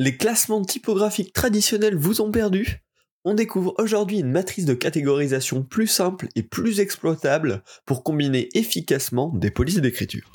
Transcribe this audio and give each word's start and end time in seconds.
Les 0.00 0.16
classements 0.16 0.62
typographiques 0.62 1.32
traditionnels 1.32 1.96
vous 1.96 2.20
ont 2.20 2.30
perdu 2.30 2.84
On 3.24 3.34
découvre 3.34 3.74
aujourd'hui 3.78 4.20
une 4.20 4.30
matrice 4.30 4.64
de 4.64 4.72
catégorisation 4.72 5.64
plus 5.64 5.88
simple 5.88 6.28
et 6.36 6.44
plus 6.44 6.78
exploitable 6.78 7.64
pour 7.84 8.04
combiner 8.04 8.48
efficacement 8.54 9.32
des 9.34 9.50
polices 9.50 9.80
d'écriture. 9.80 10.30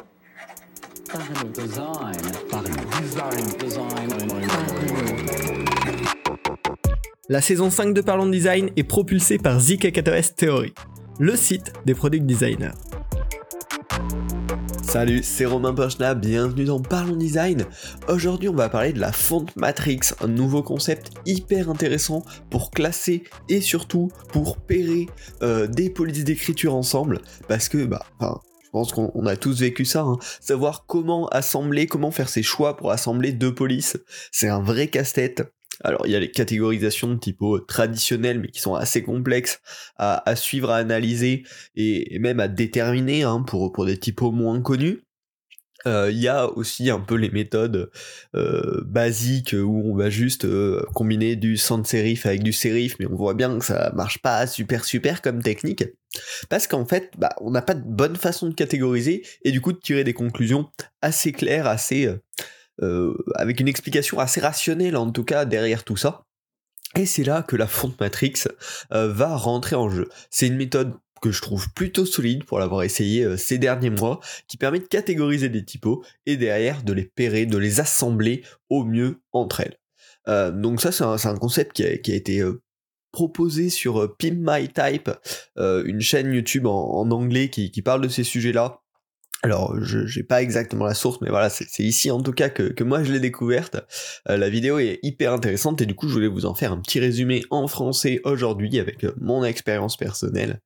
La 7.29 7.39
saison 7.39 7.69
5 7.69 7.93
de 7.93 8.01
Parlons 8.01 8.27
Design 8.27 8.69
est 8.75 8.83
propulsée 8.83 9.37
par 9.37 9.61
ZK4S 9.61 10.35
Theory, 10.35 10.73
le 11.19 11.37
site 11.37 11.71
des 11.85 11.93
product 11.93 12.25
designers. 12.25 12.73
Salut, 14.93 15.23
c'est 15.23 15.45
Romain 15.45 15.73
Pochna, 15.73 16.13
bienvenue 16.13 16.65
dans 16.65 16.79
Parlons 16.79 17.15
Design. 17.15 17.65
Aujourd'hui, 18.07 18.47
on 18.47 18.53
va 18.53 18.69
parler 18.69 18.93
de 18.93 18.99
la 18.99 19.11
font 19.11 19.47
matrix, 19.55 20.01
un 20.21 20.27
nouveau 20.27 20.61
concept 20.61 21.09
hyper 21.25 21.67
intéressant 21.67 22.23
pour 22.51 22.69
classer 22.69 23.23
et 23.49 23.59
surtout 23.59 24.11
pour 24.31 24.57
pairer 24.57 25.07
euh, 25.41 25.65
des 25.65 25.89
polices 25.89 26.25
d'écriture 26.25 26.75
ensemble, 26.75 27.21
parce 27.47 27.69
que, 27.69 27.85
bah, 27.85 28.05
je 28.21 28.69
pense 28.71 28.91
qu'on 28.91 29.25
a 29.25 29.35
tous 29.35 29.61
vécu 29.61 29.83
ça, 29.83 30.01
hein. 30.01 30.19
savoir 30.39 30.85
comment 30.85 31.27
assembler, 31.29 31.87
comment 31.87 32.11
faire 32.11 32.29
ses 32.29 32.43
choix 32.43 32.77
pour 32.77 32.91
assembler 32.91 33.31
deux 33.31 33.55
polices, 33.55 33.97
c'est 34.31 34.49
un 34.49 34.61
vrai 34.61 34.89
casse-tête. 34.89 35.41
Alors 35.81 36.05
il 36.05 36.11
y 36.11 36.15
a 36.15 36.19
les 36.19 36.31
catégorisations 36.31 37.13
de 37.13 37.19
typo 37.19 37.59
traditionnelles 37.59 38.39
mais 38.39 38.49
qui 38.49 38.61
sont 38.61 38.75
assez 38.75 39.03
complexes 39.03 39.61
à, 39.97 40.35
suivre, 40.35 40.69
à 40.69 40.77
analyser 40.77 41.43
et, 41.75 42.19
même 42.19 42.39
à 42.39 42.47
déterminer 42.47 43.23
hein, 43.23 43.43
pour, 43.45 43.71
pour 43.71 43.85
des 43.85 43.97
typos 43.97 44.31
moins 44.31 44.61
connus. 44.61 45.03
Euh, 45.85 46.09
il 46.11 46.17
y 46.17 46.27
a 46.27 46.49
aussi 46.49 46.89
un 46.89 46.99
peu 46.99 47.15
les 47.15 47.29
méthodes 47.29 47.91
euh, 48.35 48.81
basiques 48.85 49.53
où 49.53 49.91
on 49.91 49.95
va 49.95 50.09
juste 50.09 50.45
euh, 50.45 50.81
combiner 50.93 51.35
du 51.35 51.57
sans 51.57 51.83
serif 51.83 52.25
avec 52.25 52.41
du 52.41 52.53
serif, 52.53 52.95
mais 52.99 53.05
on 53.05 53.15
voit 53.15 53.33
bien 53.33 53.59
que 53.59 53.65
ça 53.65 53.91
marche 53.93 54.19
pas 54.19 54.47
super 54.47 54.85
super 54.85 55.21
comme 55.21 55.41
technique, 55.41 55.83
parce 56.47 56.67
qu'en 56.67 56.85
fait, 56.85 57.11
bah, 57.17 57.35
on 57.41 57.51
n'a 57.51 57.61
pas 57.61 57.73
de 57.73 57.83
bonne 57.85 58.15
façon 58.15 58.47
de 58.47 58.53
catégoriser 58.53 59.23
et 59.43 59.51
du 59.51 59.59
coup 59.59 59.73
de 59.73 59.79
tirer 59.79 60.05
des 60.05 60.13
conclusions 60.13 60.69
assez 61.01 61.33
claires, 61.33 61.67
assez 61.67 62.07
euh, 62.81 63.13
avec 63.35 63.59
une 63.59 63.67
explication 63.67 64.17
assez 64.17 64.41
rationnelle 64.41 64.97
en 64.97 65.11
tout 65.11 65.23
cas 65.23 65.45
derrière 65.45 65.83
tout 65.83 65.97
ça. 65.97 66.25
Et 66.95 67.05
c'est 67.05 67.23
là 67.23 67.43
que 67.43 67.55
la 67.55 67.67
fonte 67.67 67.99
matrix 67.99 68.33
euh, 68.91 69.11
va 69.11 69.35
rentrer 69.35 69.75
en 69.75 69.89
jeu. 69.89 70.09
C'est 70.29 70.47
une 70.47 70.57
méthode 70.57 70.93
que 71.21 71.31
je 71.31 71.41
trouve 71.41 71.71
plutôt 71.73 72.05
solide 72.05 72.43
pour 72.43 72.59
l'avoir 72.59 72.83
essayé 72.83 73.23
euh, 73.23 73.37
ces 73.37 73.57
derniers 73.57 73.89
mois, 73.89 74.19
qui 74.47 74.57
permet 74.57 74.79
de 74.79 74.85
catégoriser 74.85 75.49
des 75.49 75.63
typos 75.63 76.03
et 76.25 76.35
derrière 76.35 76.83
de 76.83 76.93
les 76.93 77.05
pairer, 77.05 77.45
de 77.45 77.57
les 77.57 77.79
assembler 77.79 78.43
au 78.69 78.83
mieux 78.83 79.21
entre 79.31 79.61
elles. 79.61 79.77
donc 80.59 80.81
ça 80.81 80.91
c'est 80.91 81.03
un, 81.03 81.37
concept 81.37 81.73
qui 81.73 82.11
a, 82.11 82.15
été 82.15 82.43
proposé 83.11 83.69
sur 83.69 84.15
Pimp 84.17 84.37
My 84.39 84.67
Type, 84.67 85.11
une 85.57 86.01
chaîne 86.01 86.33
YouTube 86.33 86.65
en, 86.65 87.09
anglais 87.11 87.49
qui, 87.49 87.81
parle 87.81 88.01
de 88.01 88.09
ces 88.09 88.23
sujets-là 88.23 88.82
alors, 89.43 89.77
je 89.81 89.99
n'ai 90.17 90.23
pas 90.23 90.41
exactement 90.41 90.85
la 90.85 90.93
source, 90.93 91.19
mais 91.19 91.29
voilà, 91.29 91.49
c'est 91.49 91.83
ici 91.83 92.09
en 92.09 92.21
tout 92.21 92.31
cas 92.31 92.47
que, 92.47 92.81
moi 92.81 93.03
je 93.03 93.11
l'ai 93.11 93.19
découverte. 93.19 93.75
Euh, 94.29 94.37
la 94.37 94.49
vidéo 94.49 94.79
est 94.79 94.99
hyper 95.03 95.33
intéressante 95.33 95.81
et 95.81 95.85
du 95.85 95.95
coup 95.95 96.07
je 96.07 96.13
voulais 96.13 96.29
vous 96.29 96.45
en 96.45 96.55
faire 96.55 96.71
un 96.71 96.79
petit 96.79 97.01
résumé 97.01 97.43
en 97.49 97.67
français 97.67 98.21
aujourd'hui 98.23 98.79
avec 98.79 99.03
euh, 99.03 99.11
mon 99.19 99.43
expérience 99.43 99.97
personnelle. 99.97 100.61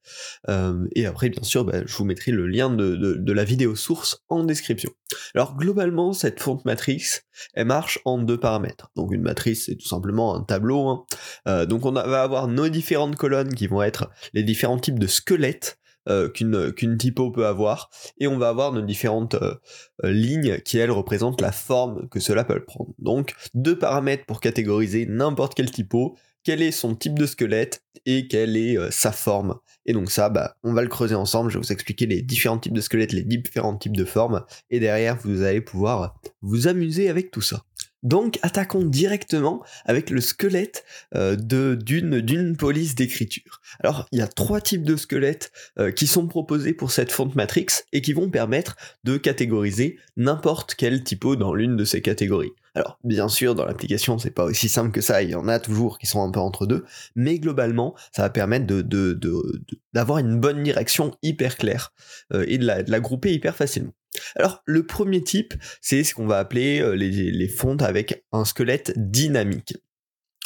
Euh, 0.47 0.85
et 0.95 1.07
après, 1.07 1.29
bien 1.29 1.41
sûr, 1.41 1.65
bah, 1.65 1.79
je 1.83 1.97
vous 1.97 2.05
mettrai 2.05 2.31
le 2.31 2.45
lien 2.45 2.69
de, 2.69 3.31
la 3.31 3.43
vidéo 3.43 3.75
source 3.75 4.23
en 4.29 4.43
description. 4.43 4.91
Alors, 5.33 5.55
globalement, 5.55 6.13
cette 6.13 6.39
fonte 6.39 6.63
matrice, 6.65 7.23
elle 7.55 7.65
marche 7.65 7.99
en 8.05 8.19
deux 8.19 8.39
paramètres. 8.39 8.91
Donc 8.95 9.11
une 9.11 9.23
matrice, 9.23 9.65
c'est 9.65 9.75
tout 9.75 9.87
simplement 9.87 10.35
un 10.35 10.43
tableau. 10.43 10.87
Hein. 10.87 11.65
donc 11.65 11.83
on 11.85 11.93
va 11.93 12.21
avoir 12.21 12.47
nos 12.47 12.69
différentes 12.69 13.15
colonnes 13.15 13.55
qui 13.55 13.65
vont 13.65 13.81
être 13.81 14.11
les 14.33 14.43
différents 14.43 14.77
types 14.77 14.99
de 14.99 15.07
squelettes 15.07 15.79
euh, 16.07 16.29
qu'une 16.29 16.97
typo 16.97 17.31
peut 17.31 17.45
avoir, 17.45 17.89
et 18.19 18.27
on 18.27 18.37
va 18.37 18.49
avoir 18.49 18.71
nos 18.71 18.81
différentes 18.81 19.35
euh, 19.35 19.55
euh, 20.03 20.11
lignes 20.11 20.59
qui 20.59 20.77
elles 20.77 20.91
représentent 20.91 21.41
la 21.41 21.51
forme 21.51 22.07
que 22.09 22.19
cela 22.19 22.43
peut 22.43 22.63
prendre. 22.63 22.93
Donc 22.99 23.33
deux 23.53 23.77
paramètres 23.77 24.25
pour 24.25 24.39
catégoriser 24.39 25.05
n'importe 25.05 25.53
quel 25.55 25.69
typo, 25.69 26.15
quel 26.43 26.61
est 26.61 26.71
son 26.71 26.95
type 26.95 27.19
de 27.19 27.25
squelette 27.25 27.83
et 28.05 28.27
quelle 28.27 28.55
est 28.55 28.77
sa 28.89 29.11
forme? 29.11 29.59
Et 29.85 29.91
donc 29.91 30.09
ça, 30.09 30.29
bah, 30.29 30.55
on 30.63 30.73
va 30.73 30.81
le 30.81 30.87
creuser 30.87 31.15
ensemble, 31.15 31.49
je 31.49 31.57
vais 31.57 31.63
vous 31.63 31.73
expliquer 31.73 32.05
les 32.05 32.21
différents 32.21 32.57
types 32.57 32.73
de 32.73 32.81
squelettes, 32.81 33.11
les 33.11 33.23
différents 33.23 33.75
types 33.75 33.97
de 33.97 34.05
formes, 34.05 34.45
et 34.69 34.79
derrière 34.79 35.17
vous 35.17 35.41
allez 35.41 35.61
pouvoir 35.61 36.19
vous 36.41 36.67
amuser 36.67 37.09
avec 37.09 37.31
tout 37.31 37.41
ça. 37.41 37.63
Donc 38.07 38.39
attaquons 38.41 38.85
directement 38.85 39.61
avec 39.83 40.11
le 40.11 40.21
squelette 40.21 40.85
euh, 41.13 41.35
d'une 41.35 42.55
police 42.55 42.95
d'écriture. 42.95 43.59
Alors 43.81 44.07
il 44.13 44.19
y 44.19 44.21
a 44.21 44.29
trois 44.29 44.61
types 44.61 44.83
de 44.83 44.95
squelettes 44.95 45.51
euh, 45.77 45.91
qui 45.91 46.07
sont 46.07 46.25
proposés 46.25 46.71
pour 46.71 46.91
cette 46.91 47.11
fonte 47.11 47.35
matrix 47.35 47.65
et 47.91 48.01
qui 48.01 48.13
vont 48.13 48.29
permettre 48.29 48.77
de 49.03 49.17
catégoriser 49.17 49.97
n'importe 50.15 50.75
quel 50.75 51.03
typo 51.03 51.35
dans 51.35 51.53
l'une 51.53 51.75
de 51.75 51.83
ces 51.83 52.01
catégories. 52.01 52.53
Alors, 52.77 52.99
bien 53.03 53.27
sûr, 53.27 53.55
dans 53.55 53.65
l'application, 53.65 54.19
c'est 54.19 54.29
pas 54.29 54.43
aussi 54.43 54.69
simple 54.69 54.91
que 54.91 55.01
ça, 55.01 55.23
il 55.23 55.31
y 55.31 55.35
en 55.35 55.47
a 55.47 55.59
toujours 55.59 55.97
qui 55.97 56.05
sont 56.05 56.21
un 56.21 56.29
peu 56.29 56.39
entre 56.39 56.67
deux, 56.67 56.85
mais 57.15 57.39
globalement, 57.39 57.95
ça 58.11 58.21
va 58.21 58.29
permettre 58.29 58.67
d'avoir 59.93 60.19
une 60.19 60.39
bonne 60.39 60.61
direction 60.61 61.17
hyper 61.23 61.57
claire 61.57 61.91
euh, 62.33 62.45
et 62.47 62.59
de 62.59 62.67
la 62.67 62.99
grouper 62.99 63.33
hyper 63.33 63.55
facilement. 63.55 63.93
Alors, 64.35 64.61
le 64.65 64.85
premier 64.85 65.23
type, 65.23 65.55
c'est 65.81 66.03
ce 66.03 66.13
qu'on 66.13 66.27
va 66.27 66.37
appeler 66.37 66.79
euh, 66.81 66.91
les, 66.91 67.47
fontes 67.47 67.81
avec 67.81 68.23
un 68.31 68.45
squelette 68.45 68.93
dynamique. 68.95 69.75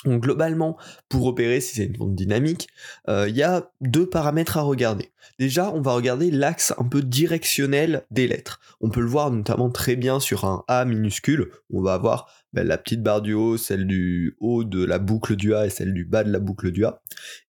Donc 0.06 0.24
globalement, 0.24 0.78
pour 1.10 1.28
opérer 1.28 1.62
si 1.62 1.76
c'est 1.76 1.86
une 1.86 1.96
fonte 1.96 2.16
dynamique, 2.16 2.68
euh, 3.08 3.30
il 3.30 3.36
y 3.36 3.44
a 3.44 3.72
deux 3.82 4.10
paramètres 4.10 4.58
à 4.58 4.62
regarder. 4.62 5.12
Déjà, 5.38 5.72
on 5.74 5.82
va 5.82 5.94
regarder 5.94 6.32
l'axe 6.32 6.74
un 6.78 6.86
peu 6.86 7.02
directionnel 7.02 8.04
des 8.10 8.28
lettres. 8.28 8.60
On 8.80 8.90
peut 8.90 9.02
le 9.02 9.08
voir 9.08 9.30
notamment 9.30 9.70
très 9.70 9.96
bien 9.96 10.20
sur 10.20 10.46
un 10.46 10.64
A 10.68 10.86
minuscule. 10.86 11.52
On 11.72 11.82
va 11.82 11.94
avoir 11.94 12.28
ben, 12.54 12.68
la 12.68 12.78
petite 12.78 13.04
barre 13.04 13.22
du 13.22 13.34
haut, 13.34 13.58
celle 13.58 13.86
du 13.86 14.36
haut 14.40 14.64
de 14.64 14.84
la 14.84 14.98
boucle 14.98 15.36
du 15.36 15.54
A 15.54 15.68
et 15.68 15.70
celle 15.70 15.94
du 15.94 16.06
bas 16.06 16.24
de 16.24 16.32
la 16.32 16.40
boucle 16.40 16.72
du 16.72 16.84
A. 16.84 17.02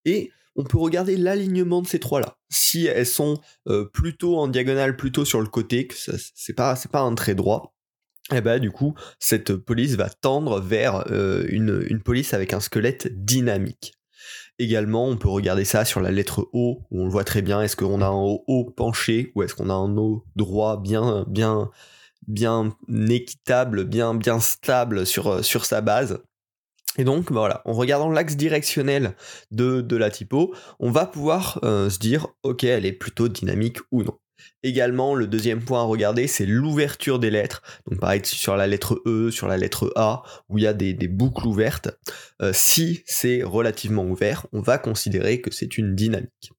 Et 0.04 0.30
on 0.54 0.64
peut 0.64 0.78
regarder 0.78 1.16
l'alignement 1.16 1.80
de 1.80 1.86
ces 1.86 1.98
trois-là. 1.98 2.36
Si 2.50 2.86
elles 2.86 3.06
sont 3.06 3.40
euh, 3.68 3.86
plutôt 3.86 4.38
en 4.38 4.48
diagonale, 4.48 4.96
plutôt 4.96 5.24
sur 5.24 5.40
le 5.40 5.46
côté, 5.46 5.86
que 5.86 5.94
c'est 5.96 6.52
pas, 6.52 6.76
pas 6.92 7.00
un 7.00 7.14
trait 7.14 7.34
droit, 7.34 7.74
et 8.32 8.38
eh 8.38 8.40
ben 8.40 8.58
du 8.58 8.70
coup, 8.70 8.94
cette 9.18 9.54
police 9.54 9.94
va 9.94 10.08
tendre 10.08 10.60
vers 10.60 11.04
euh, 11.10 11.44
une, 11.48 12.00
police 12.02 12.34
avec 12.34 12.52
un 12.52 12.60
squelette 12.60 13.24
dynamique. 13.24 13.94
Également, 14.58 15.06
on 15.06 15.16
peut 15.16 15.28
regarder 15.28 15.64
ça 15.64 15.84
sur 15.84 16.00
la 16.00 16.10
lettre 16.10 16.48
O, 16.52 16.82
où 16.90 17.00
on 17.02 17.04
le 17.04 17.10
voit 17.10 17.24
très 17.24 17.42
bien. 17.42 17.62
Est-ce 17.62 17.76
qu'on 17.76 18.00
a 18.00 18.06
un 18.06 18.38
O 18.46 18.72
penché 18.76 19.32
ou 19.34 19.42
est-ce 19.42 19.54
qu'on 19.54 19.70
a 19.70 19.74
un 19.74 19.96
O 19.96 20.24
droit 20.36 20.80
bien, 20.80 21.24
bien, 21.28 21.70
bien 22.26 22.74
équitable, 23.08 23.84
bien, 23.84 24.14
bien 24.14 24.40
stable 24.40 25.04
sur, 25.04 25.44
sur 25.44 25.64
sa 25.64 25.80
base? 25.80 26.22
Et 26.98 27.04
donc 27.04 27.32
bah 27.32 27.40
voilà, 27.40 27.62
en 27.64 27.72
regardant 27.72 28.10
l'axe 28.10 28.36
directionnel 28.36 29.16
de, 29.50 29.96
la 29.96 30.10
typo, 30.10 30.54
on 30.78 30.90
va 30.90 31.06
pouvoir 31.06 31.58
euh, 31.64 31.88
se 31.88 31.98
dire 31.98 32.26
ok 32.42 32.64
elle 32.64 32.84
est 32.84 32.92
plutôt 32.92 33.28
dynamique 33.28 33.78
ou 33.90 34.02
non. 34.02 34.18
Également, 34.62 35.14
le 35.14 35.26
deuxième 35.26 35.62
point 35.62 35.80
à 35.80 35.84
regarder, 35.84 36.26
c'est 36.26 36.46
l'ouverture 36.46 37.18
des 37.18 37.30
lettres. 37.30 37.62
Donc 37.88 38.00
pareil 38.00 38.20
sur 38.24 38.56
la 38.56 38.66
lettre 38.66 39.02
E, 39.06 39.30
sur 39.30 39.48
la 39.48 39.56
lettre 39.56 39.92
A, 39.96 40.22
où 40.48 40.58
il 40.58 40.64
y 40.64 40.66
a 40.66 40.72
des, 40.72 40.94
boucles 41.08 41.46
ouvertes. 41.46 41.90
Euh, 42.40 42.52
si 42.54 43.02
c'est 43.06 43.42
relativement 43.42 44.04
ouvert, 44.04 44.46
on 44.52 44.60
va 44.60 44.78
considérer 44.78 45.40
que 45.40 45.52
c'est 45.52 45.78
une 45.78 45.94
dynamique. 45.94 46.52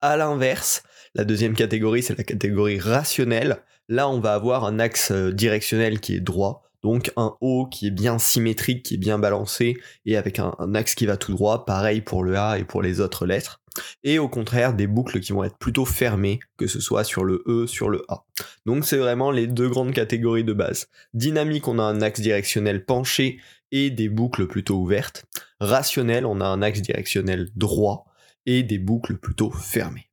À 0.00 0.16
l'inverse, 0.16 0.82
la 1.14 1.24
deuxième 1.24 1.54
catégorie, 1.54 2.02
c'est 2.02 2.16
la 2.16 2.24
catégorie 2.24 2.78
rationnelle. 2.78 3.58
Là, 3.88 4.08
on 4.08 4.20
va 4.20 4.34
avoir 4.34 4.64
un 4.64 4.78
axe 4.78 5.10
euh, 5.10 5.32
directionnel 5.32 5.98
qui 5.98 6.14
est 6.14 6.20
droit, 6.20 6.70
donc 6.82 7.12
un 7.16 7.36
haut 7.40 7.66
qui 7.66 7.88
est 7.88 7.90
bien 7.90 8.18
symétrique, 8.18 8.84
qui 8.84 8.94
est 8.94 8.98
bien 8.98 9.18
balancé, 9.18 9.76
et 10.06 10.16
avec 10.16 10.38
un, 10.38 10.54
axe 10.74 10.94
qui 10.94 11.06
va 11.06 11.16
tout 11.16 11.32
droit, 11.32 11.64
pareil 11.66 12.00
pour 12.00 12.22
le 12.22 12.36
A 12.36 12.58
et 12.58 12.64
pour 12.64 12.82
les 12.82 13.00
autres 13.00 13.26
lettres. 13.26 13.59
Et 14.04 14.18
au 14.18 14.28
contraire, 14.28 14.74
des 14.74 14.86
boucles 14.86 15.20
qui 15.20 15.32
vont 15.32 15.44
être 15.44 15.58
plutôt 15.58 15.84
fermées, 15.84 16.40
que 16.56 16.66
ce 16.66 16.80
soit 16.80 17.04
sur 17.04 17.24
le 17.24 17.42
E, 17.46 17.66
sur 17.66 17.88
le 17.88 18.04
A. 18.08 18.24
Donc 18.66 18.84
c'est 18.84 18.96
vraiment 18.96 19.30
les 19.30 19.46
deux 19.46 19.68
grandes 19.68 19.92
catégories 19.92 20.44
de 20.44 20.52
base. 20.52 20.88
Dynamique, 21.14 21.68
on 21.68 21.78
a 21.78 21.82
un 21.82 22.02
axe 22.02 22.20
directionnel 22.20 22.84
penché 22.84 23.38
et 23.72 23.90
des 23.90 24.08
boucles 24.08 24.46
plutôt 24.46 24.76
ouvertes. 24.76 25.24
Rationnel, 25.60 26.26
on 26.26 26.40
a 26.40 26.46
un 26.46 26.62
axe 26.62 26.82
directionnel 26.82 27.48
droit 27.54 28.06
et 28.46 28.62
des 28.62 28.78
boucles 28.78 29.16
plutôt 29.16 29.50
fermées. 29.50 30.09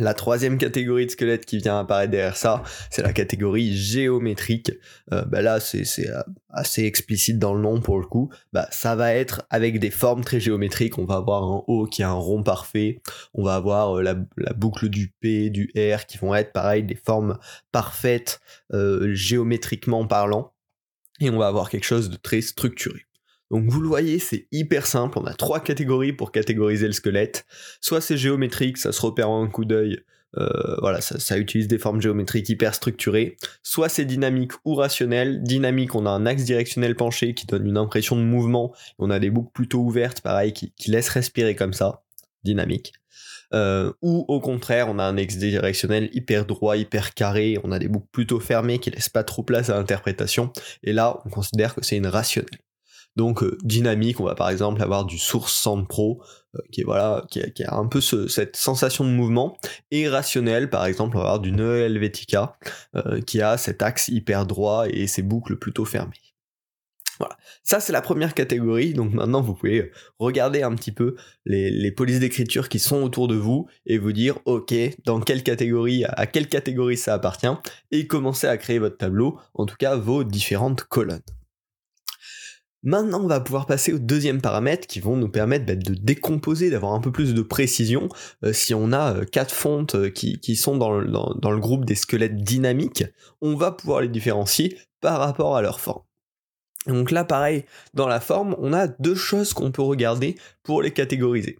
La 0.00 0.14
troisième 0.14 0.56
catégorie 0.56 1.04
de 1.04 1.10
squelette 1.10 1.44
qui 1.44 1.58
vient 1.58 1.78
apparaître 1.78 2.10
derrière 2.10 2.36
ça, 2.36 2.62
c'est 2.88 3.02
la 3.02 3.12
catégorie 3.12 3.76
géométrique. 3.76 4.72
Euh, 5.12 5.26
bah 5.26 5.42
là, 5.42 5.60
c'est 5.60 5.84
euh, 6.08 6.22
assez 6.48 6.84
explicite 6.84 7.38
dans 7.38 7.52
le 7.52 7.60
nom 7.60 7.82
pour 7.82 8.00
le 8.00 8.06
coup. 8.06 8.30
Bah, 8.54 8.66
ça 8.70 8.96
va 8.96 9.14
être 9.14 9.42
avec 9.50 9.78
des 9.78 9.90
formes 9.90 10.24
très 10.24 10.40
géométriques. 10.40 10.96
On 10.96 11.04
va 11.04 11.16
avoir 11.16 11.42
un 11.44 11.64
O 11.66 11.84
qui 11.84 12.00
est 12.00 12.06
un 12.06 12.12
rond 12.12 12.42
parfait. 12.42 13.02
On 13.34 13.44
va 13.44 13.56
avoir 13.56 13.98
euh, 13.98 14.02
la, 14.02 14.14
boucle 14.54 14.88
du 14.88 15.12
P, 15.20 15.50
du 15.50 15.70
R 15.76 16.06
qui 16.06 16.16
vont 16.16 16.34
être 16.34 16.54
pareil 16.54 16.82
des 16.82 16.96
formes 16.96 17.38
parfaites 17.70 18.40
géométriquement 18.72 20.06
parlant. 20.06 20.54
et 21.20 21.28
on 21.28 21.36
va 21.36 21.48
avoir 21.48 21.68
quelque 21.68 21.84
chose 21.84 22.08
de 22.08 22.16
très 22.16 22.40
structuré. 22.40 23.04
Donc 23.50 23.68
vous 23.68 23.80
le 23.80 23.88
voyez, 23.88 24.18
c'est 24.18 24.46
hyper 24.52 24.86
simple, 24.86 25.18
on 25.18 25.24
a 25.24 25.34
trois 25.34 25.60
catégories 25.60 26.12
pour 26.12 26.32
catégoriser 26.32 26.86
le 26.86 26.92
squelette. 26.92 27.46
Soit 27.80 28.00
c'est 28.00 28.16
géométrique, 28.16 28.78
ça 28.78 28.92
se 28.92 29.00
repère 29.00 29.28
en 29.28 29.44
un 29.44 29.48
coup 29.48 29.64
d'œil, 29.64 30.04
euh, 30.38 30.76
voilà, 30.80 31.00
ça, 31.00 31.38
utilise 31.38 31.66
des 31.66 31.78
formes 31.78 32.00
géométriques 32.00 32.48
hyper 32.48 32.74
structurées. 32.74 33.36
Soit 33.62 33.88
c'est 33.88 34.04
dynamique 34.04 34.52
ou 34.64 34.74
rationnel. 34.74 35.42
Dynamique, 35.42 35.94
on 35.94 36.06
a 36.06 36.10
un 36.10 36.26
axe 36.26 36.44
directionnel 36.44 36.94
penché 36.94 37.34
qui 37.34 37.46
donne 37.46 37.66
une 37.66 37.76
impression 37.76 38.16
de 38.16 38.22
mouvement. 38.22 38.72
On 38.98 39.10
a 39.10 39.18
des 39.18 39.30
boucles 39.30 39.52
plutôt 39.52 39.80
ouvertes, 39.80 40.20
pareil, 40.20 40.52
qui, 40.52 40.72
laissent 40.86 41.08
respirer 41.08 41.54
comme 41.54 41.72
ça. 41.72 42.02
Dynamique. 42.44 42.92
Euh, 43.52 43.92
ou 44.00 44.24
au 44.28 44.40
contraire, 44.40 44.88
on 44.88 44.98
a 45.00 45.02
un 45.02 45.16
axe 45.16 45.36
directionnel 45.36 46.08
hyper 46.12 46.46
droit, 46.46 46.76
hyper 46.76 47.14
carré, 47.14 47.58
on 47.64 47.72
a 47.72 47.80
des 47.80 47.88
boucles 47.88 48.06
plutôt 48.12 48.38
fermées 48.38 48.78
qui 48.78 48.90
laissent 48.90 49.08
pas 49.08 49.24
trop 49.24 49.42
place 49.42 49.70
à 49.70 49.74
l'interprétation, 49.76 50.52
et 50.84 50.92
là 50.92 51.18
on 51.26 51.30
considère 51.30 51.74
que 51.74 51.84
c'est 51.84 51.96
une 51.96 52.06
rationnelle. 52.06 52.60
Donc 53.16 53.42
euh, 53.42 53.58
dynamique, 53.62 54.20
on 54.20 54.24
va 54.24 54.34
par 54.34 54.50
exemple 54.50 54.82
avoir 54.82 55.04
du 55.04 55.18
source 55.18 55.52
Sound 55.52 55.88
Pro, 55.88 56.22
euh, 56.54 56.58
qui 56.72 56.82
est 56.82 56.84
voilà, 56.84 57.24
qui 57.30 57.40
a, 57.64 57.74
un 57.74 57.86
peu 57.86 58.00
cette 58.00 58.56
sensation 58.56 59.04
de 59.04 59.10
mouvement, 59.10 59.56
et 59.90 60.08
rationnel, 60.08 60.70
par 60.70 60.86
exemple, 60.86 61.16
on 61.16 61.20
va 61.20 61.26
avoir 61.26 61.40
du 61.40 61.52
nœud 61.52 61.80
Helvetica, 61.80 62.56
euh, 62.96 63.20
qui 63.20 63.42
a 63.42 63.56
cet 63.58 63.82
axe 63.82 64.08
hyper 64.08 64.46
droit 64.46 64.86
et 64.88 65.06
ses 65.06 65.22
boucles 65.22 65.56
plutôt 65.56 65.84
fermées. 65.84 66.14
Voilà, 67.18 67.36
ça 67.62 67.80
c'est 67.80 67.92
la 67.92 68.00
première 68.00 68.32
catégorie, 68.32 68.94
donc 68.94 69.12
maintenant 69.12 69.42
vous 69.42 69.52
pouvez 69.52 69.92
regarder 70.18 70.62
un 70.62 70.74
petit 70.74 70.90
peu 70.90 71.16
les 71.44 71.92
polices 71.92 72.20
d'écriture 72.20 72.70
qui 72.70 72.78
sont 72.78 73.02
autour 73.02 73.28
de 73.28 73.34
vous 73.34 73.68
et 73.84 73.98
vous 73.98 74.12
dire 74.12 74.38
ok, 74.46 74.72
dans 75.04 75.20
quelle 75.20 75.42
catégorie, 75.42 76.06
à 76.06 76.26
quelle 76.26 76.48
catégorie 76.48 76.96
ça 76.96 77.12
appartient, 77.12 77.54
et 77.90 78.06
commencer 78.06 78.46
à 78.46 78.56
créer 78.56 78.78
votre 78.78 78.96
tableau, 78.96 79.38
en 79.52 79.66
tout 79.66 79.76
cas 79.76 79.96
vos 79.96 80.24
différentes 80.24 80.84
colonnes. 80.84 81.20
Maintenant, 82.82 83.20
on 83.22 83.26
va 83.26 83.40
pouvoir 83.40 83.66
passer 83.66 83.92
au 83.92 83.98
deuxième 83.98 84.40
paramètre 84.40 84.86
qui 84.86 85.00
vont 85.00 85.16
nous 85.16 85.28
permettre 85.28 85.66
bah, 85.66 85.74
de 85.74 85.94
décomposer, 85.94 86.70
d'avoir 86.70 86.94
un 86.94 87.00
peu 87.00 87.12
plus 87.12 87.34
de 87.34 87.42
précision. 87.42 88.08
Euh, 88.42 88.54
si 88.54 88.72
on 88.72 88.92
a 88.92 89.16
euh, 89.16 89.24
quatre 89.24 89.54
fontes 89.54 89.96
euh, 89.96 90.08
qui, 90.08 90.56
sont 90.56 90.78
dans 90.78 90.98
le, 90.98 91.06
dans 91.06 91.50
le, 91.50 91.60
groupe 91.60 91.84
des 91.84 91.94
squelettes 91.94 92.36
dynamiques, 92.36 93.04
on 93.42 93.54
va 93.54 93.72
pouvoir 93.72 94.00
les 94.00 94.08
différencier 94.08 94.78
par 95.02 95.18
rapport 95.18 95.56
à 95.56 95.62
leur 95.62 95.78
forme. 95.78 96.02
Donc 96.86 97.10
là, 97.10 97.24
pareil, 97.24 97.66
dans 97.92 98.08
la 98.08 98.20
forme, 98.20 98.56
on 98.58 98.72
a 98.72 98.88
deux 98.88 99.14
choses 99.14 99.52
qu'on 99.52 99.72
peut 99.72 99.82
regarder 99.82 100.36
pour 100.62 100.80
les 100.80 100.90
catégoriser. 100.90 101.58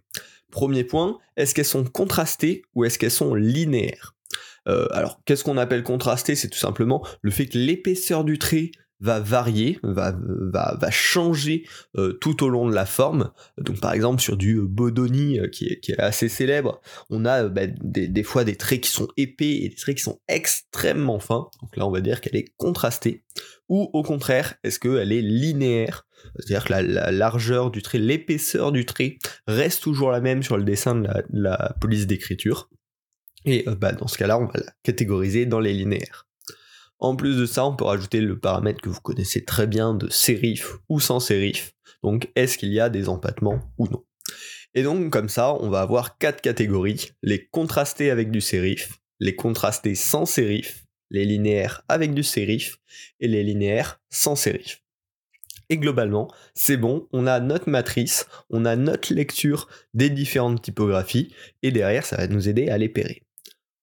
Premier 0.51 0.83
point, 0.83 1.19
est-ce 1.37 1.53
qu'elles 1.53 1.65
sont 1.65 1.83
contrastées 1.83 2.63
ou 2.73 2.83
est-ce 2.83 2.97
qu'elles 2.97 3.11
sont 3.11 3.35
linéaires? 3.35 4.15
Alors, 4.65 5.21
qu'est-ce 5.25 5.43
qu'on 5.43 5.57
appelle 5.57 5.83
contrasté 5.83 6.35
C'est 6.35 6.49
tout 6.49 6.57
simplement 6.57 7.05
le 7.21 7.31
fait 7.31 7.47
que 7.47 7.57
l'épaisseur 7.57 8.23
du 8.23 8.37
trait 8.37 8.71
va 9.01 9.19
varier, 9.19 9.79
va, 9.83 10.15
va, 10.23 10.77
va 10.79 10.91
changer 10.91 11.67
euh, 11.97 12.13
tout 12.13 12.43
au 12.43 12.49
long 12.49 12.69
de 12.69 12.73
la 12.73 12.85
forme. 12.85 13.31
Donc 13.57 13.79
par 13.81 13.93
exemple 13.93 14.21
sur 14.21 14.37
du 14.37 14.61
Bodoni 14.61 15.39
euh, 15.39 15.47
qui, 15.47 15.67
est, 15.67 15.79
qui, 15.79 15.91
est, 15.91 15.99
assez 15.99 16.29
célèbre, 16.29 16.81
on 17.09 17.25
a 17.25 17.49
bah, 17.49 17.67
des, 17.67 18.07
des, 18.07 18.23
fois 18.23 18.43
des 18.43 18.55
traits 18.55 18.81
qui 18.81 18.91
sont 18.91 19.07
épais 19.17 19.55
et 19.63 19.69
des 19.69 19.75
traits 19.75 19.97
qui 19.97 20.03
sont 20.03 20.19
extrêmement 20.27 21.19
fins. 21.19 21.49
Donc 21.61 21.75
là 21.75 21.85
on 21.85 21.91
va 21.91 22.01
dire 22.01 22.21
qu'elle 22.21 22.35
est 22.35 22.53
contrastée. 22.57 23.23
Ou 23.67 23.89
au 23.93 24.03
contraire, 24.03 24.55
est-ce 24.63 24.79
qu'elle 24.79 25.11
est 25.11 25.21
linéaire? 25.21 26.05
C'est-à-dire 26.35 26.65
que 26.65 26.73
la, 26.73 27.11
largeur 27.11 27.71
du 27.71 27.81
trait, 27.81 27.97
l'épaisseur 27.97 28.71
du 28.71 28.85
trait 28.85 29.17
reste 29.47 29.81
toujours 29.81 30.11
la 30.11 30.21
même 30.21 30.43
sur 30.43 30.57
le 30.57 30.63
dessin 30.63 30.95
de 30.95 31.07
la, 31.07 31.23
la 31.31 31.75
police 31.79 32.05
d'écriture. 32.05 32.69
Et 33.45 33.67
euh, 33.67 33.75
bah, 33.75 33.91
dans 33.91 34.07
ce 34.07 34.17
cas-là, 34.17 34.37
on 34.37 34.45
va 34.45 34.59
la 34.59 34.71
catégoriser 34.83 35.45
dans 35.45 35.59
les 35.59 35.73
linéaires. 35.73 36.27
En 37.01 37.15
plus 37.15 37.35
de 37.35 37.47
ça, 37.47 37.65
on 37.65 37.75
peut 37.75 37.83
rajouter 37.83 38.21
le 38.21 38.39
paramètre 38.39 38.79
que 38.79 38.89
vous 38.89 39.01
connaissez 39.01 39.43
très 39.43 39.65
bien 39.65 39.95
de 39.95 40.07
sérif 40.09 40.77
ou 40.87 40.99
sans 40.99 41.19
sérif. 41.19 41.73
Donc, 42.03 42.29
est-ce 42.35 42.59
qu'il 42.59 42.71
y 42.71 42.79
a 42.79 42.89
des 42.89 43.09
empattements 43.09 43.59
ou 43.79 43.87
non? 43.87 44.05
Et 44.75 44.83
donc, 44.83 45.11
comme 45.11 45.27
ça, 45.27 45.55
on 45.55 45.69
va 45.69 45.81
avoir 45.81 46.19
quatre 46.19 46.41
catégories 46.41 47.09
les 47.23 47.47
contrastés 47.47 48.11
avec 48.11 48.29
du 48.29 48.39
sérif, 48.39 48.99
les 49.19 49.35
contrastés 49.35 49.95
sans 49.95 50.27
sérif, 50.27 50.85
les 51.09 51.25
linéaires 51.25 51.81
avec 51.89 52.13
du 52.13 52.21
sérif 52.21 52.77
et 53.19 53.27
les 53.27 53.43
linéaires 53.43 53.99
sans 54.11 54.35
sérif. 54.35 54.83
Et 55.69 55.77
globalement, 55.77 56.31
c'est 56.53 56.77
bon, 56.77 57.07
on 57.11 57.25
a 57.25 57.39
notre 57.39 57.69
matrice, 57.69 58.27
on 58.51 58.63
a 58.63 58.75
notre 58.75 59.11
lecture 59.11 59.67
des 59.95 60.11
différentes 60.11 60.61
typographies, 60.61 61.33
et 61.63 61.71
derrière, 61.71 62.05
ça 62.05 62.17
va 62.17 62.27
nous 62.27 62.47
aider 62.47 62.69
à 62.69 62.77
les 62.77 62.89
pérer. 62.89 63.23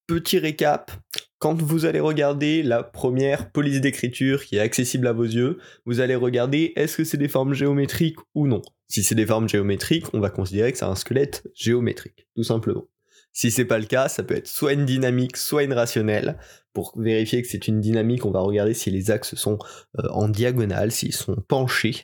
Petit 0.06 0.38
récap, 0.38 0.92
quand 1.38 1.60
vous 1.62 1.84
allez 1.84 2.00
regarder 2.00 2.62
la 2.62 2.82
première 2.82 3.50
police 3.50 3.80
d'écriture 3.80 4.44
qui 4.44 4.56
est 4.56 4.60
accessible 4.60 5.06
à 5.06 5.12
vos 5.12 5.24
yeux, 5.24 5.58
vous 5.86 6.00
allez 6.00 6.16
regarder 6.16 6.72
est-ce 6.76 6.96
que 6.96 7.04
c'est 7.04 7.16
des 7.16 7.28
formes 7.28 7.54
géométriques 7.54 8.18
ou 8.34 8.46
non. 8.46 8.62
Si 8.88 9.02
c'est 9.02 9.14
des 9.14 9.26
formes 9.26 9.48
géométriques, 9.48 10.06
on 10.14 10.20
va 10.20 10.30
considérer 10.30 10.72
que 10.72 10.78
c'est 10.78 10.84
un 10.84 10.94
squelette 10.94 11.46
géométrique, 11.54 12.26
tout 12.34 12.42
simplement. 12.42 12.86
Si 13.32 13.50
c'est 13.50 13.66
pas 13.66 13.78
le 13.78 13.84
cas, 13.84 14.08
ça 14.08 14.22
peut 14.22 14.36
être 14.36 14.48
soit 14.48 14.72
une 14.72 14.86
dynamique, 14.86 15.36
soit 15.36 15.62
une 15.62 15.74
rationnelle. 15.74 16.38
Pour 16.72 16.98
vérifier 16.98 17.42
que 17.42 17.48
c'est 17.48 17.68
une 17.68 17.80
dynamique, 17.80 18.24
on 18.24 18.30
va 18.30 18.40
regarder 18.40 18.74
si 18.74 18.90
les 18.90 19.10
axes 19.10 19.34
sont 19.34 19.58
euh, 19.98 20.08
en 20.10 20.28
diagonale, 20.28 20.90
s'ils 20.90 21.12
sont 21.12 21.36
penchés, 21.46 22.02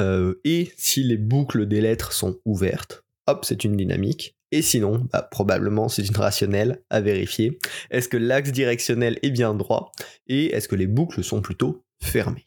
euh, 0.00 0.34
et 0.44 0.70
si 0.76 1.04
les 1.04 1.16
boucles 1.16 1.66
des 1.66 1.80
lettres 1.80 2.12
sont 2.12 2.38
ouvertes. 2.44 3.04
Hop, 3.26 3.44
c'est 3.44 3.64
une 3.64 3.76
dynamique. 3.76 4.37
Et 4.50 4.62
sinon, 4.62 5.06
bah, 5.12 5.28
probablement 5.30 5.88
c'est 5.88 6.06
une 6.06 6.16
rationnelle 6.16 6.82
à 6.90 7.00
vérifier. 7.00 7.58
Est-ce 7.90 8.08
que 8.08 8.16
l'axe 8.16 8.52
directionnel 8.52 9.18
est 9.22 9.30
bien 9.30 9.54
droit 9.54 9.92
et 10.26 10.54
est-ce 10.54 10.68
que 10.68 10.76
les 10.76 10.86
boucles 10.86 11.22
sont 11.22 11.42
plutôt 11.42 11.84
fermées? 12.02 12.44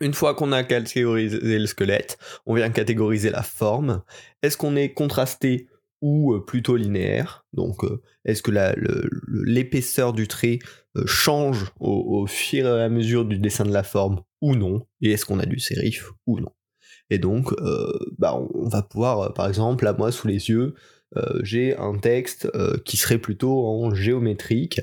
Une 0.00 0.14
fois 0.14 0.34
qu'on 0.34 0.52
a 0.52 0.64
catégorisé 0.64 1.58
le 1.58 1.66
squelette, 1.66 2.18
on 2.46 2.54
vient 2.54 2.70
catégoriser 2.70 3.30
la 3.30 3.42
forme. 3.42 4.02
Est-ce 4.42 4.56
qu'on 4.56 4.74
est 4.74 4.92
contrasté 4.92 5.68
ou 6.00 6.34
euh, 6.34 6.44
plutôt 6.44 6.76
linéaire? 6.76 7.44
Donc, 7.52 7.84
euh, 7.84 8.02
est-ce 8.24 8.42
que 8.42 8.50
l'épaisseur 9.28 10.12
du 10.12 10.26
trait 10.26 10.58
euh, 10.96 11.06
change 11.06 11.70
au, 11.78 12.20
au, 12.20 12.26
fur 12.26 12.66
et 12.66 12.82
à 12.82 12.88
mesure 12.88 13.24
du 13.24 13.38
dessin 13.38 13.64
de 13.64 13.72
la 13.72 13.84
forme 13.84 14.22
ou 14.40 14.56
non? 14.56 14.84
Et 15.00 15.12
est-ce 15.12 15.24
qu'on 15.24 15.38
a 15.38 15.46
du 15.46 15.60
sérif 15.60 16.10
ou 16.26 16.40
non? 16.40 16.50
Et 17.10 17.18
donc, 17.18 17.52
euh, 17.52 17.92
bah, 18.18 18.34
on, 18.34 18.68
va 18.68 18.82
pouvoir, 18.82 19.20
euh, 19.20 19.28
par 19.30 19.46
exemple, 19.46 19.84
là, 19.84 19.92
moi, 19.92 20.10
sous 20.10 20.28
les 20.28 20.48
yeux, 20.48 20.74
euh, 21.16 21.40
j'ai 21.42 21.76
un 21.76 21.98
texte 21.98 22.50
qui 22.84 22.96
serait 22.96 23.18
plutôt 23.18 23.66
en 23.66 23.94
géométrique, 23.94 24.80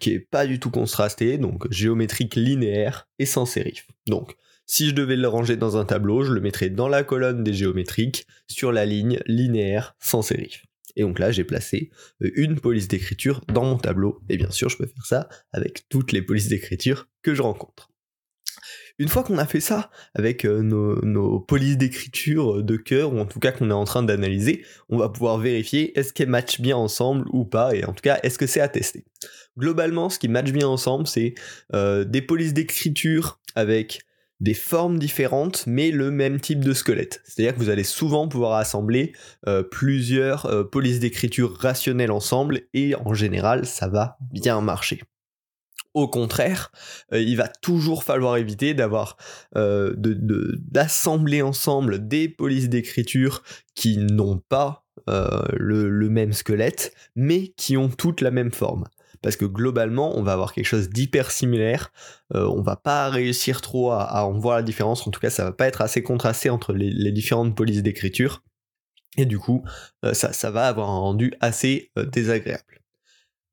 qui 0.00 0.12
est 0.12 0.20
pas 0.20 0.46
du 0.46 0.60
tout 0.60 0.70
contrasté, 0.70 1.38
donc 1.38 1.70
géométrique 1.70 2.34
linéaire 2.34 3.08
et 3.18 3.26
sans 3.26 3.46
sérif. 3.46 3.86
Donc, 4.06 4.34
si 4.66 4.88
je 4.88 4.94
devais 4.94 5.16
le 5.16 5.28
ranger 5.28 5.56
dans 5.56 5.76
un 5.76 5.84
tableau, 5.84 6.22
je 6.22 6.32
le 6.32 6.40
mettrais 6.40 6.70
dans 6.70 6.88
la 6.88 7.02
colonne 7.02 7.42
des 7.42 7.54
géométriques, 7.54 8.26
sur 8.48 8.72
la 8.72 8.84
ligne 8.84 9.20
linéaire 9.26 9.94
sans 10.00 10.22
sérif. 10.22 10.64
Et 10.96 11.02
donc 11.02 11.20
là, 11.20 11.30
j'ai 11.30 11.44
placé 11.44 11.90
une 12.20 12.58
police 12.58 12.88
d'écriture 12.88 13.40
dans 13.46 13.64
mon 13.64 13.78
tableau. 13.78 14.20
Et 14.28 14.36
bien 14.36 14.50
sûr, 14.50 14.68
je 14.68 14.76
peux 14.76 14.86
faire 14.86 15.06
ça 15.06 15.28
avec 15.52 15.88
toutes 15.88 16.10
les 16.10 16.22
polices 16.22 16.48
d'écriture 16.48 17.08
que 17.22 17.34
je 17.34 17.42
rencontre. 17.42 17.90
Une 18.98 19.08
fois 19.08 19.22
qu'on 19.22 19.38
a 19.38 19.46
fait 19.46 19.60
ça 19.60 19.90
avec 20.14 20.44
euh, 20.44 20.62
nos, 20.62 21.38
polices 21.38 21.78
d'écriture 21.78 22.64
de 22.64 22.76
cœur, 22.76 23.14
ou 23.14 23.20
en 23.20 23.26
tout 23.26 23.38
cas 23.38 23.52
qu'on 23.52 23.70
est 23.70 23.74
en 23.74 23.84
train 23.84 24.02
d'analyser, 24.02 24.64
on 24.88 24.98
va 24.98 25.08
pouvoir 25.08 25.38
vérifier 25.38 25.96
est-ce 25.96 26.12
qu'elles 26.12 26.28
matchent 26.28 26.60
bien 26.60 26.76
ensemble 26.76 27.24
ou 27.32 27.44
pas, 27.44 27.74
et 27.74 27.84
en 27.84 27.92
tout 27.92 28.02
cas 28.02 28.18
est-ce 28.24 28.38
que 28.38 28.46
c'est 28.46 28.60
à 28.60 28.68
tester. 28.68 29.04
Globalement, 29.56 30.10
ce 30.10 30.18
qui 30.18 30.26
match 30.28 30.50
bien 30.50 30.66
ensemble, 30.66 31.06
c'est 31.06 31.34
euh, 31.74 32.04
des 32.04 32.22
polices 32.22 32.54
d'écriture 32.54 33.40
avec 33.54 34.02
des 34.40 34.54
formes 34.54 34.98
différentes, 34.98 35.64
mais 35.66 35.90
le 35.90 36.10
même 36.10 36.40
type 36.40 36.64
de 36.64 36.72
squelette. 36.72 37.20
C'est-à-dire 37.24 37.54
que 37.54 37.58
vous 37.58 37.70
allez 37.70 37.84
souvent 37.84 38.28
pouvoir 38.28 38.54
assembler 38.54 39.12
euh, 39.46 39.62
plusieurs 39.62 40.70
polices 40.70 41.00
d'écriture 41.00 41.56
rationnelles 41.56 42.12
ensemble, 42.12 42.62
et 42.74 42.96
en 42.96 43.14
général, 43.14 43.64
ça 43.64 43.86
va 43.86 44.16
bien 44.32 44.60
marcher. 44.60 45.00
Au 45.94 46.06
contraire, 46.06 46.70
euh, 47.12 47.20
il 47.20 47.36
va 47.36 47.48
toujours 47.48 48.04
falloir 48.04 48.36
éviter 48.36 48.74
d'avoir 48.74 49.16
euh, 49.56 49.94
d'assembler 49.96 51.42
ensemble 51.42 52.06
des 52.06 52.28
polices 52.28 52.68
d'écriture 52.68 53.42
qui 53.74 53.96
n'ont 53.96 54.38
pas 54.38 54.84
euh, 55.08 55.42
le, 55.56 56.08
même 56.10 56.32
squelette, 56.32 56.92
mais 57.16 57.48
qui 57.56 57.76
ont 57.76 57.88
toutes 57.88 58.20
la 58.20 58.30
même 58.30 58.52
forme. 58.52 58.84
Parce 59.22 59.36
que 59.36 59.46
globalement, 59.46 60.16
on 60.16 60.22
va 60.22 60.34
avoir 60.34 60.52
quelque 60.52 60.66
chose 60.66 60.90
d'hyper 60.90 61.32
similaire. 61.32 61.90
on 62.32 62.62
va 62.62 62.76
pas 62.76 63.08
réussir 63.08 63.60
trop 63.60 63.90
à, 63.90 64.24
en 64.24 64.38
voir 64.38 64.56
la 64.56 64.62
différence. 64.62 65.04
En 65.06 65.10
tout 65.10 65.18
cas, 65.18 65.30
ça 65.30 65.42
va 65.42 65.52
pas 65.52 65.66
être 65.66 65.80
assez 65.80 66.04
contrasté 66.04 66.50
entre 66.50 66.72
les, 66.72 67.10
différentes 67.10 67.56
polices 67.56 67.82
d'écriture. 67.82 68.44
Et 69.16 69.26
du 69.26 69.40
coup, 69.40 69.64
ça, 70.12 70.32
ça, 70.32 70.52
va 70.52 70.68
avoir 70.68 70.90
un 70.90 70.98
rendu 70.98 71.34
assez 71.40 71.90
désagréable. 72.12 72.80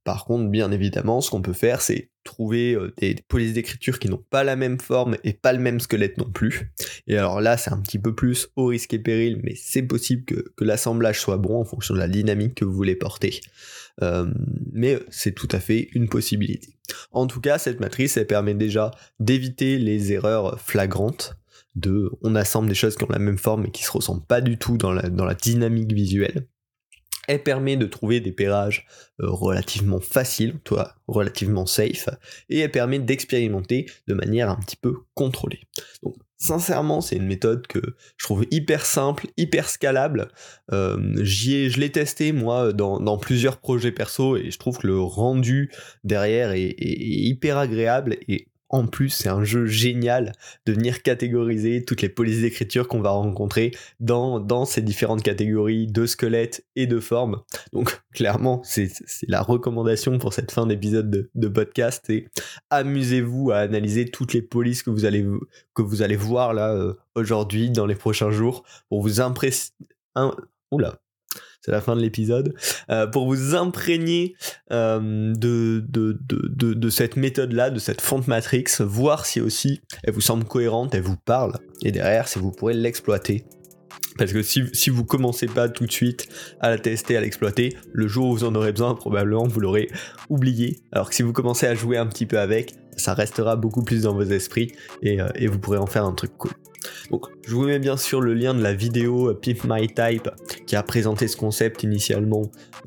Par 0.03 0.25
contre, 0.25 0.51
bien 0.51 0.71
évidemment, 0.71 1.19
ce 1.19 1.31
qu'on 1.31 1.41
peut 1.41 1.53
faire, 1.53 1.81
c'est 1.81 2.11
trouver 2.25 2.77
des 2.97 3.15
polices 3.27 3.53
d'écriture 3.53 3.99
qui 3.99 4.09
n'ont 4.09 4.23
pas 4.29 4.43
la 4.43 4.57
même 4.57 4.79
forme 4.81 5.15
et 5.23 5.31
pas 5.31 5.53
le 5.53 5.59
même 5.59 5.79
squelette 5.79 6.17
non 6.17 6.29
plus. 6.29 6.71
Et 7.07 7.17
alors 7.17 7.39
là, 7.39 7.55
c'est 7.55 7.71
un 7.71 7.79
petit 7.79 7.99
peu 7.99 8.13
plus 8.13 8.49
au 8.57 8.65
risque 8.65 8.93
et 8.93 8.99
péril, 8.99 9.39
mais 9.43 9.53
c'est 9.55 9.83
possible 9.83 10.25
que, 10.25 10.53
l'assemblage 10.59 11.21
soit 11.21 11.37
bon 11.37 11.61
en 11.61 11.63
fonction 11.63 11.93
de 11.93 11.99
la 11.99 12.07
dynamique 12.07 12.55
que 12.55 12.65
vous 12.65 12.73
voulez 12.73 12.95
porter. 12.95 13.39
Euh, 14.01 14.25
mais 14.73 14.99
c'est 15.09 15.33
tout 15.33 15.47
à 15.51 15.59
fait 15.59 15.89
une 15.93 16.09
possibilité. 16.09 16.75
En 17.11 17.27
tout 17.27 17.39
cas, 17.39 17.57
cette 17.57 17.79
matrice, 17.79 18.17
elle 18.17 18.27
permet 18.27 18.55
déjà 18.55 18.91
d'éviter 19.19 19.77
les 19.77 20.11
erreurs 20.11 20.59
flagrantes 20.59 21.37
de 21.75 22.11
on 22.21 22.35
assemble 22.35 22.67
des 22.67 22.75
choses 22.75 22.95
qui 22.95 23.03
ont 23.03 23.09
la 23.09 23.19
même 23.19 23.37
forme 23.37 23.65
et 23.65 23.71
qui 23.71 23.83
se 23.83 23.91
ressemblent 23.91 24.25
pas 24.25 24.41
du 24.41 24.57
tout 24.57 24.77
dans 24.77 24.91
la 24.91 25.35
dynamique 25.35 25.93
visuelle. 25.93 26.47
Elle 27.27 27.43
permet 27.43 27.77
de 27.77 27.85
trouver 27.85 28.19
des 28.19 28.31
pairages 28.31 28.85
euh, 29.21 29.29
relativement 29.29 29.99
faciles, 29.99 30.59
toi, 30.63 30.95
relativement 31.07 31.65
safe, 31.65 32.09
et 32.49 32.59
elle 32.59 32.71
permet 32.71 32.99
d'expérimenter 32.99 33.85
de 34.07 34.13
manière 34.13 34.49
un 34.49 34.57
petit 34.57 34.77
peu 34.77 34.93
contrôlée. 35.13 35.61
Donc 36.03 36.15
Sincèrement, 36.37 36.99
c'est 36.99 37.15
une 37.15 37.27
méthode 37.27 37.65
que 37.65 37.79
je 38.17 38.25
trouve 38.25 38.45
hyper 38.51 38.85
simple, 38.85 39.27
hyper 39.37 39.69
scalable. 39.69 40.27
Euh, 40.73 40.97
je 41.23 41.79
l'ai 41.79 41.91
testé 41.91 42.33
moi 42.33 42.73
dans, 42.73 43.17
plusieurs 43.17 43.57
projets 43.57 43.93
perso 43.93 44.35
et 44.35 44.51
je 44.51 44.59
trouve 44.59 44.77
que 44.77 44.85
le 44.85 44.99
rendu 44.99 45.71
derrière 46.03 46.51
est, 46.51 46.75
est 46.77 46.99
hyper 47.25 47.57
agréable 47.57 48.17
et 48.27 48.49
en 48.75 48.87
plus, 48.87 49.09
c'est 49.09 49.29
un 49.29 49.45
jeu 49.45 49.65
génial 49.67 50.33
de 50.65 50.73
venir 50.73 51.01
catégoriser 51.01 51.85
toutes 51.85 52.01
les 52.01 52.09
polices 52.09 52.41
d'écriture 52.41 52.89
qu'on 52.89 52.99
va 52.99 53.11
rencontrer 53.11 53.71
dans, 54.01 54.65
ces 54.65 54.81
différentes 54.81 55.23
catégories 55.23 55.87
de 55.87 56.05
squelettes 56.05 56.65
et 56.75 56.85
de 56.85 56.99
formes. 56.99 57.41
Donc, 57.71 58.01
clairement, 58.13 58.61
c'est 58.65 58.91
la 59.29 59.41
recommandation 59.41 60.17
pour 60.17 60.33
cette 60.33 60.51
fin 60.51 60.67
d'épisode 60.67 61.29
de, 61.33 61.47
podcast. 61.47 62.09
Et 62.09 62.27
amusez-vous 62.69 63.51
à 63.51 63.59
analyser 63.59 64.11
toutes 64.11 64.33
les 64.33 64.41
polices 64.41 64.83
que 64.83 64.89
vous 64.89 65.05
allez, 65.05 65.25
que 65.73 65.81
vous 65.81 66.01
allez 66.01 66.17
voir 66.17 66.53
là 66.53 66.73
euh, 66.73 66.95
aujourd'hui, 67.15 67.69
dans 67.69 67.85
les 67.85 67.95
prochains 67.95 68.31
jours, 68.31 68.65
pour 68.89 69.01
vous 69.01 69.21
impressionner. 69.21 69.71
Oula, 70.71 70.99
c'est 71.65 71.71
la 71.71 71.81
fin 71.81 71.95
de 71.95 72.01
l'épisode, 72.01 72.53
euh, 72.91 73.07
pour 73.07 73.25
vous 73.25 73.55
imprégner 73.55 74.35
euh, 74.71 75.33
de, 75.35 76.89
cette 76.91 77.15
méthode-là, 77.15 77.71
de 77.71 77.79
cette 77.79 78.01
fonte 78.01 78.27
matrix, 78.27 78.65
voir 78.81 79.25
si 79.25 79.41
aussi 79.41 79.81
elle 80.03 80.13
vous 80.13 80.21
semble 80.21 80.43
cohérente, 80.43 80.93
elle 80.93 81.01
vous 81.01 81.17
parle, 81.17 81.53
et 81.81 81.91
derrière, 81.91 82.27
si 82.27 82.37
vous 82.37 82.51
pourrez 82.51 82.75
l'exploiter. 82.75 83.45
Parce 84.19 84.31
que 84.31 84.43
si, 84.43 84.63
si 84.73 84.91
vous 84.91 85.05
commencez 85.05 85.47
pas 85.47 85.67
tout 85.67 85.87
de 85.87 85.91
suite 85.91 86.27
à 86.61 86.69
la 86.69 86.77
tester, 86.77 87.17
à 87.17 87.21
l'exploiter, 87.21 87.75
le 87.91 88.07
jour 88.07 88.27
où 88.27 88.35
vous 88.35 88.43
en 88.43 88.53
aurez 88.53 88.71
besoin, 88.71 88.93
probablement 88.93 89.47
vous 89.47 89.59
l'aurez 89.59 89.89
oublié. 90.29 90.79
Alors 90.91 91.09
que 91.09 91.15
si 91.15 91.23
vous 91.23 91.33
commencez 91.33 91.65
à 91.65 91.73
jouer 91.73 91.97
un 91.97 92.05
petit 92.05 92.27
peu 92.27 92.37
avec, 92.37 92.75
ça 92.95 93.15
restera 93.15 93.55
beaucoup 93.55 93.83
plus 93.83 94.03
dans 94.03 94.13
vos 94.13 94.21
esprits 94.21 94.71
et, 95.01 95.19
euh, 95.19 95.27
et 95.33 95.47
vous 95.47 95.57
pourrez 95.59 95.79
en 95.79 95.87
faire 95.87 96.05
un 96.05 96.13
truc 96.13 96.31
cool. 96.37 96.51
Donc, 97.11 97.25
je 97.47 97.53
vous 97.53 97.65
mets 97.65 97.79
bien 97.79 97.97
sûr 97.97 98.21
le 98.21 98.33
lien 98.33 98.53
de 98.53 98.61
la 98.61 98.73
vidéo 98.73 99.29
euh, 99.29 99.33
Pimp 99.33 99.63
My 99.65 99.87
Type 99.87 100.29
qui 100.65 100.75
a 100.75 100.83
présenté 100.83 101.27
ce 101.27 101.37
concept 101.37 101.83
initialement 101.83 102.43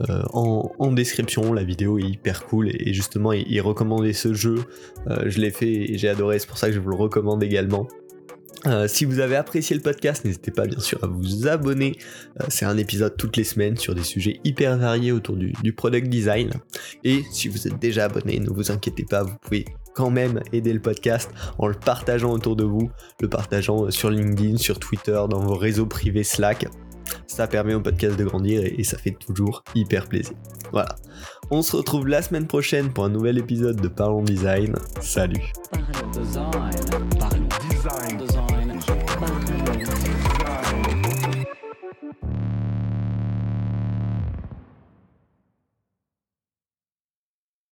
euh, 0.08 0.22
en, 0.32 0.92
description. 0.92 1.52
La 1.52 1.64
vidéo 1.64 1.98
est 1.98 2.02
hyper 2.02 2.46
cool 2.46 2.68
et, 2.70 2.92
justement, 2.92 3.32
il, 3.32 3.60
recommandait 3.60 4.12
ce 4.12 4.34
jeu. 4.34 4.64
Euh, 5.08 5.24
je 5.26 5.40
l'ai 5.40 5.50
fait 5.50 5.92
et 5.92 5.98
j'ai 5.98 6.08
adoré, 6.08 6.38
c'est 6.38 6.46
pour 6.48 6.58
ça 6.58 6.68
que 6.68 6.74
je 6.74 6.80
vous 6.80 6.90
le 6.90 6.96
recommande 6.96 7.42
également. 7.42 7.86
si 8.86 9.04
vous 9.04 9.20
avez 9.20 9.36
apprécié 9.36 9.76
le 9.76 9.82
podcast, 9.82 10.24
n'hésitez 10.24 10.50
pas 10.50 10.66
bien 10.66 10.80
sûr 10.80 10.98
à 11.02 11.06
vous 11.06 11.46
abonner. 11.46 11.96
c'est 12.48 12.64
un 12.64 12.76
épisode 12.76 13.16
toutes 13.16 13.36
les 13.36 13.44
semaines 13.44 13.76
sur 13.76 13.94
des 13.94 14.02
sujets 14.02 14.40
hyper 14.44 14.76
variés 14.76 15.12
autour 15.12 15.36
du, 15.36 15.52
du, 15.62 15.72
product 15.72 16.08
design. 16.08 16.50
Et 17.04 17.22
si 17.30 17.48
vous 17.48 17.68
êtes 17.68 17.78
déjà 17.78 18.06
abonné, 18.06 18.40
ne 18.40 18.50
vous 18.50 18.70
inquiétez 18.70 19.04
pas, 19.08 19.22
vous 19.22 19.36
pouvez 19.40 19.64
quand 19.98 20.10
même 20.10 20.40
aider 20.52 20.72
le 20.72 20.78
podcast 20.78 21.28
en 21.58 21.66
le 21.66 21.74
partageant 21.74 22.30
autour 22.30 22.54
de 22.54 22.62
vous, 22.62 22.88
le 23.20 23.28
partageant 23.28 23.90
sur 23.90 24.10
LinkedIn, 24.10 24.56
sur 24.56 24.78
Twitter, 24.78 25.20
dans 25.28 25.40
vos 25.40 25.56
réseaux 25.56 25.86
privés 25.86 26.22
Slack. 26.22 26.68
Ça 27.26 27.48
permet 27.48 27.74
au 27.74 27.80
podcast 27.80 28.16
de 28.16 28.22
grandir 28.24 28.62
et, 28.64 28.84
ça 28.84 28.96
fait 28.96 29.16
toujours 29.18 29.64
hyper 29.74 30.06
plaisir. 30.06 30.34
Voilà. 30.70 30.94
On 31.50 31.62
se 31.62 31.74
retrouve 31.74 32.06
la 32.06 32.22
semaine 32.22 32.46
prochaine 32.46 32.92
pour 32.92 33.06
un 33.06 33.08
nouvel 33.08 33.38
épisode 33.38 33.80
de 33.80 33.88
Parlons 33.88 34.22
Design. 34.22 34.76
Salut. 35.00 35.52